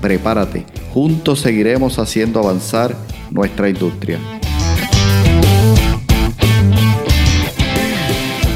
[0.00, 0.64] Prepárate,
[0.94, 2.96] juntos seguiremos haciendo avanzar
[3.30, 4.18] nuestra industria.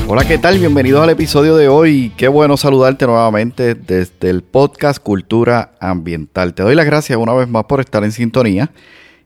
[0.09, 0.59] Hola, ¿qué tal?
[0.59, 2.13] Bienvenidos al episodio de hoy.
[2.17, 6.55] Qué bueno saludarte nuevamente desde el podcast Cultura Ambiental.
[6.55, 8.71] Te doy las gracias una vez más por estar en sintonía.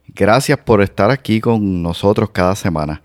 [0.09, 3.01] Gracias por estar aquí con nosotros cada semana.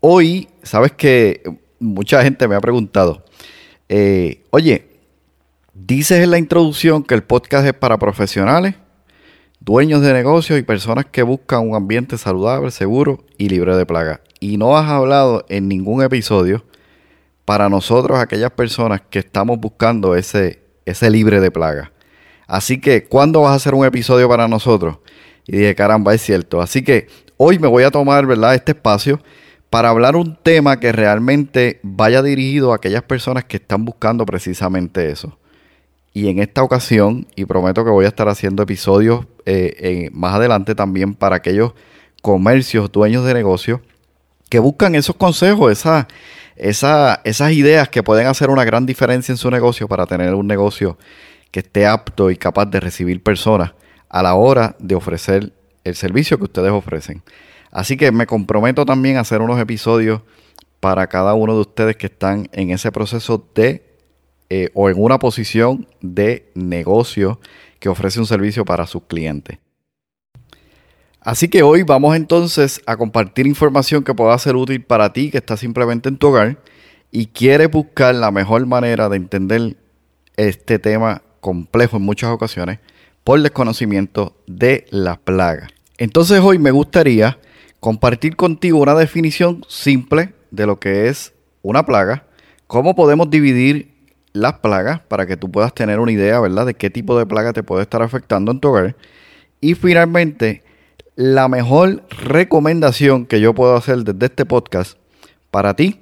[0.00, 1.42] Hoy, sabes que
[1.78, 3.24] mucha gente me ha preguntado,
[3.90, 4.93] eh, oye,
[5.74, 8.76] dices en la introducción que el podcast es para profesionales,
[9.60, 14.20] dueños de negocios y personas que buscan un ambiente saludable, seguro y libre de plagas.
[14.40, 16.64] Y no has hablado en ningún episodio
[17.44, 21.92] para nosotros, aquellas personas que estamos buscando ese, ese libre de plaga.
[22.46, 24.98] Así que, ¿cuándo vas a hacer un episodio para nosotros?
[25.46, 26.60] Y dije, caramba, es cierto.
[26.60, 29.20] Así que hoy me voy a tomar, ¿verdad?, este espacio
[29.70, 35.10] para hablar un tema que realmente vaya dirigido a aquellas personas que están buscando precisamente
[35.10, 35.36] eso.
[36.14, 40.74] Y en esta ocasión, y prometo que voy a estar haciendo episodios eh, más adelante
[40.74, 41.74] también para aquellos
[42.22, 43.80] comercios, dueños de negocios,
[44.48, 46.06] que buscan esos consejos, esa,
[47.24, 50.96] esas ideas que pueden hacer una gran diferencia en su negocio para tener un negocio
[51.50, 53.72] que esté apto y capaz de recibir personas
[54.08, 57.22] a la hora de ofrecer el servicio que ustedes ofrecen.
[57.72, 60.22] Así que me comprometo también a hacer unos episodios
[60.78, 63.93] para cada uno de ustedes que están en ese proceso de
[64.56, 67.40] eh, o en una posición de negocio
[67.80, 69.58] que ofrece un servicio para sus clientes.
[71.18, 75.38] Así que hoy vamos entonces a compartir información que pueda ser útil para ti que
[75.38, 76.58] estás simplemente en tu hogar
[77.10, 79.76] y quieres buscar la mejor manera de entender
[80.36, 82.78] este tema complejo en muchas ocasiones
[83.24, 85.68] por desconocimiento de las plagas.
[85.98, 87.40] Entonces hoy me gustaría
[87.80, 91.32] compartir contigo una definición simple de lo que es
[91.62, 92.28] una plaga,
[92.68, 93.93] cómo podemos dividir
[94.34, 97.54] las plagas para que tú puedas tener una idea, ¿verdad?, de qué tipo de plaga
[97.54, 98.96] te puede estar afectando en tu hogar.
[99.60, 100.62] Y finalmente,
[101.14, 104.98] la mejor recomendación que yo puedo hacer desde este podcast
[105.50, 106.00] para ti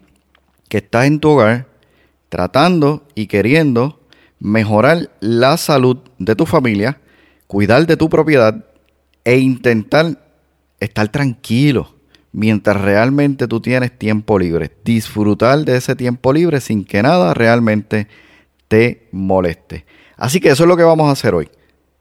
[0.68, 1.66] que estás en tu hogar
[2.30, 4.00] tratando y queriendo
[4.40, 6.98] mejorar la salud de tu familia,
[7.46, 8.64] cuidar de tu propiedad
[9.24, 10.24] e intentar
[10.80, 11.94] estar tranquilo
[12.32, 14.72] mientras realmente tú tienes tiempo libre.
[14.84, 18.08] Disfrutar de ese tiempo libre sin que nada realmente
[18.68, 19.84] te moleste.
[20.16, 21.48] Así que eso es lo que vamos a hacer hoy.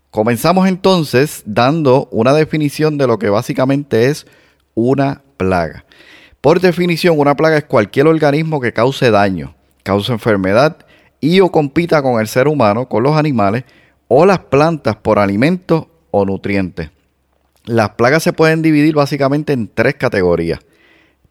[0.10, 4.26] Comenzamos entonces dando una definición de lo que básicamente es
[4.74, 5.86] una plaga.
[6.42, 10.78] Por definición, una plaga es cualquier organismo que cause daño, cause enfermedad
[11.20, 13.64] y o compita con el ser humano, con los animales
[14.08, 16.90] o las plantas por alimentos o nutrientes.
[17.66, 20.60] Las plagas se pueden dividir básicamente en tres categorías.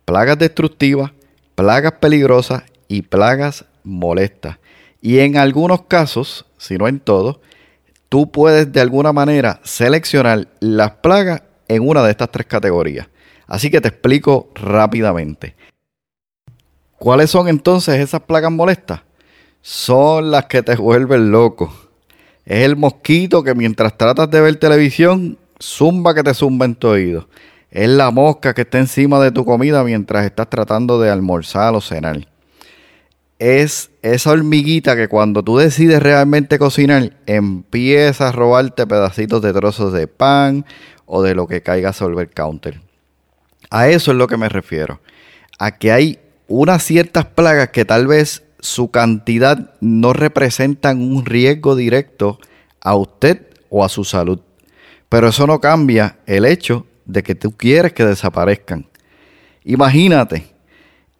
[0.04, 1.12] Plagas destructivas,
[1.54, 4.58] plagas peligrosas y plagas molestas.
[5.00, 7.40] Y en algunos casos, si no en todos,
[8.08, 13.08] tú puedes de alguna manera seleccionar las plagas en una de estas tres categorías.
[13.46, 15.56] Así que te explico rápidamente.
[16.98, 19.00] ¿Cuáles son entonces esas plagas molestas?
[19.62, 21.74] Son las que te vuelven loco.
[22.44, 26.88] Es el mosquito que mientras tratas de ver televisión, zumba que te zumba en tu
[26.88, 27.28] oído.
[27.70, 31.80] Es la mosca que está encima de tu comida mientras estás tratando de almorzar o
[31.80, 32.26] cenar
[33.40, 39.94] es esa hormiguita que cuando tú decides realmente cocinar, empieza a robarte pedacitos de trozos
[39.94, 40.66] de pan
[41.06, 42.82] o de lo que caiga sobre el counter.
[43.70, 45.00] A eso es lo que me refiero.
[45.58, 51.76] A que hay unas ciertas plagas que tal vez su cantidad no representan un riesgo
[51.76, 52.38] directo
[52.82, 54.40] a usted o a su salud.
[55.10, 58.86] Pero eso no cambia el hecho de que tú quieres que desaparezcan.
[59.64, 60.54] Imagínate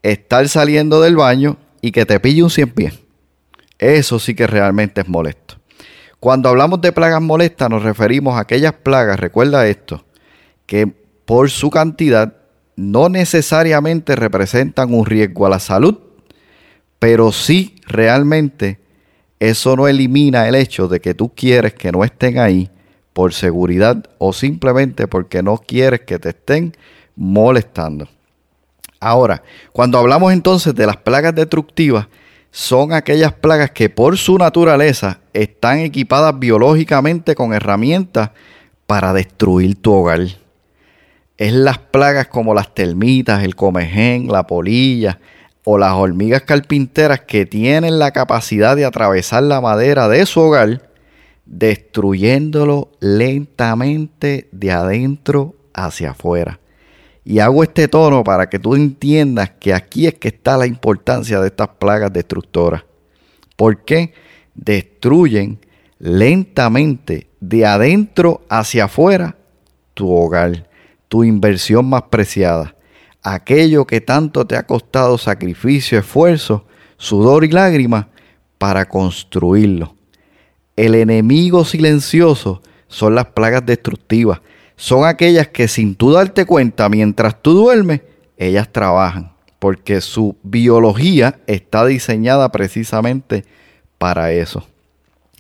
[0.02, 2.94] estar saliendo del baño y que te pille un cien pies.
[3.78, 5.56] Eso sí que realmente es molesto.
[6.20, 10.04] Cuando hablamos de plagas molestas nos referimos a aquellas plagas, recuerda esto,
[10.66, 10.87] que
[11.25, 12.37] por su cantidad
[12.76, 15.98] no necesariamente representan un riesgo a la salud,
[17.00, 18.78] pero sí realmente
[19.40, 22.70] eso no elimina el hecho de que tú quieres que no estén ahí
[23.12, 26.76] por seguridad o simplemente porque no quieres que te estén
[27.16, 28.08] molestando.
[29.00, 29.42] Ahora,
[29.72, 32.06] cuando hablamos entonces de las plagas destructivas,
[32.50, 38.30] son aquellas plagas que por su naturaleza están equipadas biológicamente con herramientas
[38.86, 40.20] para destruir tu hogar.
[41.36, 45.18] Es las plagas como las termitas, el comején, la polilla
[45.64, 50.89] o las hormigas carpinteras que tienen la capacidad de atravesar la madera de su hogar,
[51.50, 56.61] destruyéndolo lentamente de adentro hacia afuera.
[57.25, 61.41] Y hago este tono para que tú entiendas que aquí es que está la importancia
[61.41, 62.85] de estas plagas destructoras.
[63.56, 64.14] ¿Por qué?
[64.55, 65.58] Destruyen
[65.99, 69.37] lentamente de adentro hacia afuera
[69.93, 70.69] tu hogar,
[71.08, 72.76] tu inversión más preciada,
[73.23, 76.64] aquello que tanto te ha costado sacrificio, esfuerzo,
[76.97, 78.06] sudor y lágrimas
[78.56, 80.00] para construirlo.
[80.80, 84.40] El enemigo silencioso son las plagas destructivas
[84.80, 88.00] son aquellas que sin tú darte cuenta, mientras tú duermes,
[88.38, 93.44] ellas trabajan, porque su biología está diseñada precisamente
[93.98, 94.66] para eso.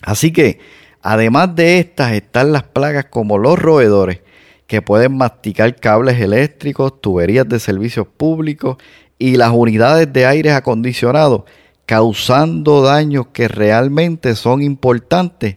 [0.02, 0.58] Así que,
[1.00, 4.20] además de estas, están las plagas como los roedores,
[4.66, 8.76] que pueden masticar cables eléctricos, tuberías de servicios públicos
[9.18, 11.46] y las unidades de aire acondicionado,
[11.90, 15.56] causando daños que realmente son importantes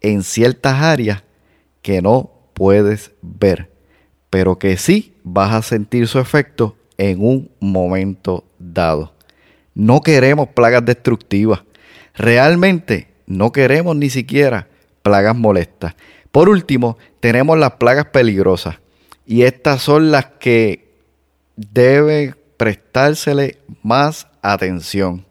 [0.00, 1.24] en ciertas áreas
[1.82, 3.70] que no puedes ver,
[4.30, 9.12] pero que sí vas a sentir su efecto en un momento dado.
[9.74, 11.64] No queremos plagas destructivas.
[12.14, 14.68] Realmente no queremos ni siquiera
[15.02, 15.96] plagas molestas.
[16.32, 18.76] Por último, tenemos las plagas peligrosas.
[19.26, 20.94] Y estas son las que
[21.56, 25.26] debe prestársele más atención.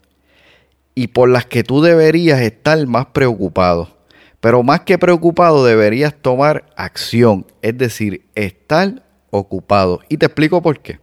[0.95, 3.97] Y por las que tú deberías estar más preocupado.
[4.39, 10.01] Pero más que preocupado deberías tomar acción, es decir, estar ocupado.
[10.09, 10.99] Y te explico por qué.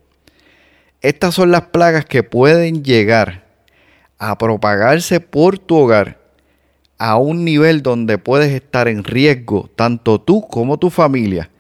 [1.01, 3.47] Estas son las plagas que pueden llegar
[4.19, 6.21] a propagarse por tu hogar
[6.99, 11.51] a un nivel donde puedes estar en riesgo, tanto tú como tu familia.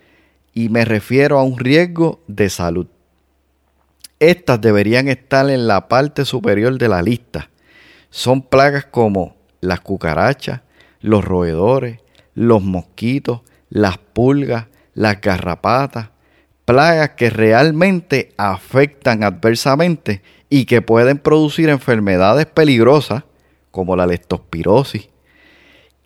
[0.52, 2.86] Y me refiero a un riesgo de salud.
[4.18, 7.48] Estas deberían estar en la parte superior de la lista.
[8.10, 10.60] Son plagas como las cucarachas,
[11.00, 12.00] los roedores,
[12.34, 16.10] los mosquitos, las pulgas, las garrapatas,
[16.64, 23.24] plagas que realmente afectan adversamente y que pueden producir enfermedades peligrosas
[23.70, 25.08] como la leptospirosis,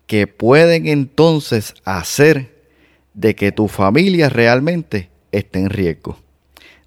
[0.07, 2.55] que pueden entonces hacer
[3.13, 6.19] de que tu familia realmente esté en riesgo.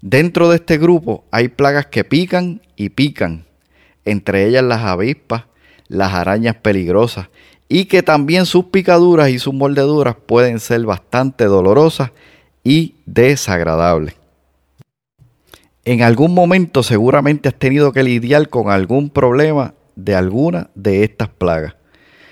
[0.01, 3.45] Dentro de este grupo hay plagas que pican y pican,
[4.11, 5.45] entre ellas las avispas,
[5.87, 7.27] las arañas peligrosas
[7.69, 12.11] y que también sus picaduras y sus mordeduras pueden ser bastante dolorosas
[12.63, 14.15] y desagradables.
[15.85, 21.29] En algún momento seguramente has tenido que lidiar con algún problema de alguna de estas
[21.29, 21.75] plagas.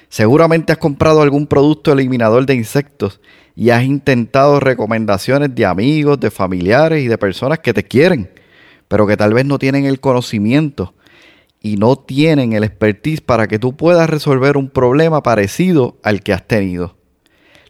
[0.10, 3.20] Seguramente has comprado algún producto eliminador de insectos
[3.56, 8.30] y has intentado recomendaciones de amigos, de familiares y de personas que te quieren,
[8.88, 10.94] pero que tal vez no tienen el conocimiento
[11.62, 16.34] y no tienen el expertise para que tú puedas resolver un problema parecido al que
[16.34, 16.98] has tenido.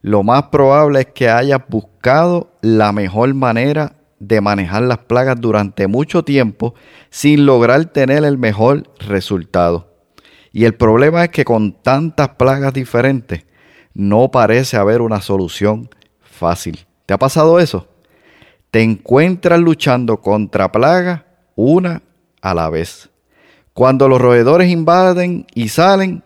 [0.01, 5.87] Lo más probable es que hayas buscado la mejor manera de manejar las plagas durante
[5.87, 6.73] mucho tiempo
[7.09, 9.95] sin lograr tener el mejor resultado.
[10.51, 13.45] Y el problema es que con tantas plagas diferentes
[13.93, 15.89] no parece haber una solución
[16.21, 16.85] fácil.
[17.05, 17.87] ¿Te ha pasado eso?
[18.71, 21.23] Te encuentras luchando contra plagas
[21.55, 22.01] una
[22.41, 23.09] a la vez.
[23.77, 26.23] Cuando los roedores invaden y salen,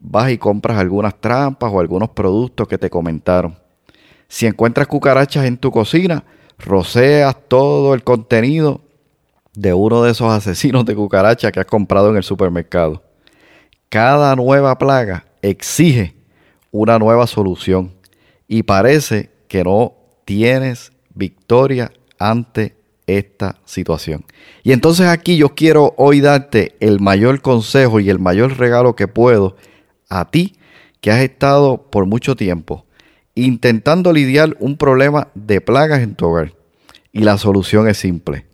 [0.00, 3.56] vas y compras algunas trampas o algunos productos que te comentaron.
[4.26, 6.24] Si encuentras cucarachas en tu cocina,
[6.58, 8.80] roceas todo el contenido
[9.54, 13.04] de uno de esos asesinos de cucarachas que has comprado en el supermercado.
[13.88, 16.16] Cada nueva plaga exige
[16.72, 17.94] una nueva solución
[18.48, 19.92] y parece que no
[20.24, 22.77] tienes victoria ante
[23.08, 24.24] esta situación.
[24.62, 29.08] Y entonces aquí yo quiero hoy darte el mayor consejo y el mayor regalo que
[29.08, 29.56] puedo
[30.08, 30.54] a ti
[31.00, 32.84] que has estado por mucho tiempo
[33.44, 36.54] intentando lidiar un problema de plagas en tu hogar.
[37.12, 38.46] Y la solución es simple.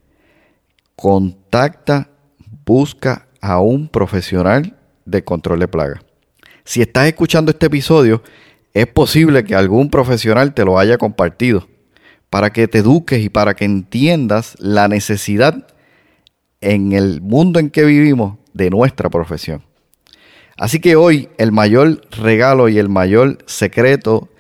[0.95, 2.11] Contacta,
[2.67, 6.03] busca a un profesional de control de plagas.
[6.65, 8.23] Si estás escuchando este episodio,
[8.75, 11.67] es posible que algún profesional te lo haya compartido
[12.35, 15.69] para que te eduques y para que entiendas la necesidad
[16.61, 19.62] en el mundo en que vivimos de nuestra profesión.
[20.57, 24.31] Así que hoy el mayor regalo y el mayor secreto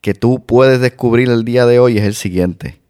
[0.00, 2.80] que tú puedes descubrir el día de hoy es el siguiente.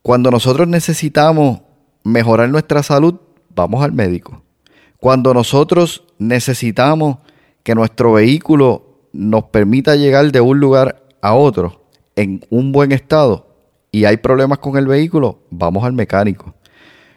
[0.00, 1.60] Cuando nosotros necesitamos
[2.04, 3.16] mejorar nuestra salud,
[3.54, 4.42] vamos al médico.
[4.96, 7.18] Cuando nosotros necesitamos
[7.62, 11.77] que nuestro vehículo nos permita llegar de un lugar a otro
[12.18, 13.46] en un buen estado
[13.92, 16.52] y hay problemas con el vehículo, vamos al mecánico.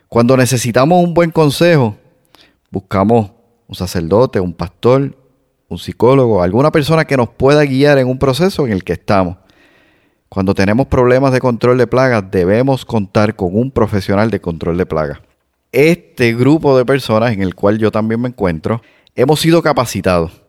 [0.07, 1.97] Cuando necesitamos un buen consejo,
[2.69, 3.31] buscamos
[3.67, 5.17] un sacerdote, un pastor,
[5.67, 9.37] un psicólogo, alguna persona que nos pueda guiar en un proceso en el que estamos.
[10.29, 14.85] Cuando tenemos problemas de control de plagas, debemos contar con un profesional de control de
[14.85, 15.19] plagas.
[15.71, 18.83] Este grupo de personas en el cual yo también me encuentro,
[19.15, 20.43] hemos sido capacitados,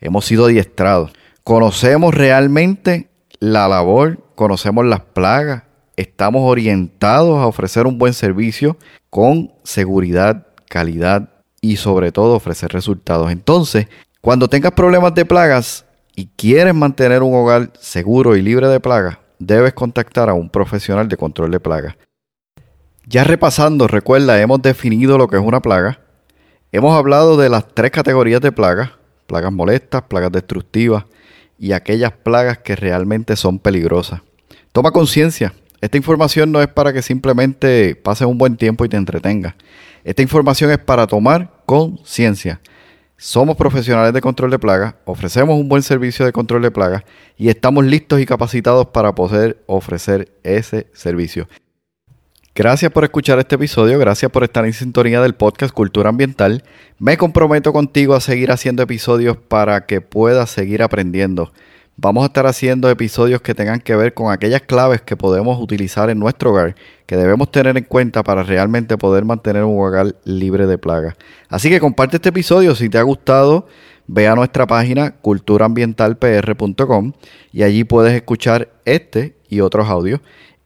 [0.00, 1.12] hemos sido adiestrados,
[1.44, 3.09] conocemos realmente
[3.40, 5.64] la labor, conocemos las plagas,
[5.96, 8.76] estamos orientados a ofrecer un buen servicio
[9.08, 11.30] con seguridad, calidad
[11.62, 13.32] y sobre todo ofrecer resultados.
[13.32, 13.88] Entonces,
[14.20, 19.16] cuando tengas problemas de plagas y quieres mantener un hogar seguro y libre de plagas,
[19.38, 21.96] debes contactar a un profesional de control de plagas.
[23.06, 26.00] Ya repasando, recuerda, hemos definido lo que es una plaga.
[26.72, 28.90] Hemos hablado de las tres categorías de plagas,
[29.26, 31.04] plagas molestas, plagas destructivas
[31.60, 34.22] y aquellas plagas que realmente son peligrosas.
[34.72, 38.96] Toma conciencia, esta información no es para que simplemente pases un buen tiempo y te
[38.96, 39.54] entretengas.
[40.02, 42.60] Esta información es para tomar conciencia.
[43.18, 47.04] Somos profesionales de control de plagas, ofrecemos un buen servicio de control de plagas
[47.36, 51.46] y estamos listos y capacitados para poder ofrecer ese servicio.
[52.60, 56.62] Gracias por escuchar este episodio, gracias por estar en sintonía del podcast Cultura Ambiental.
[56.98, 61.54] Me comprometo contigo a seguir haciendo episodios para que puedas seguir aprendiendo.
[61.96, 66.10] Vamos a estar haciendo episodios que tengan que ver con aquellas claves que podemos utilizar
[66.10, 66.74] en nuestro hogar,
[67.06, 71.14] que debemos tener en cuenta para realmente poder mantener un hogar libre de plagas.
[71.48, 73.68] Así que comparte este episodio si te ha gustado.
[74.06, 77.12] Ve a nuestra página culturaambientalpr.com
[77.52, 80.20] y allí puedes escuchar este y otros audios.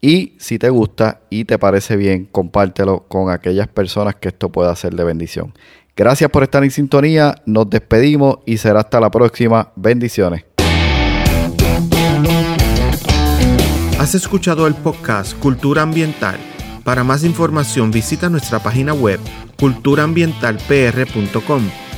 [0.07, 4.77] Y si te gusta y te parece bien, compártelo con aquellas personas que esto pueda
[4.77, 5.55] ser de bendición.
[5.97, 9.73] Gracias por estar en sintonía, nos despedimos y será hasta la próxima.
[9.77, 10.45] Bendiciones.
[13.99, 16.37] Has escuchado el podcast Cultura Ambiental.
[16.85, 19.21] Para más información visita nuestra página web
[19.57, 21.84] culturaambientalpr.com.